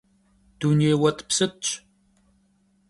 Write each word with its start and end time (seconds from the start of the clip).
Dunêy 0.59 0.95
vuet'psıt'ş. 0.99 1.67